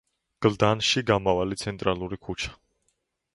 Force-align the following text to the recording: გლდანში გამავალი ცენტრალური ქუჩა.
გლდანში 0.45 1.03
გამავალი 1.09 1.59
ცენტრალური 1.65 2.19
ქუჩა. 2.29 2.57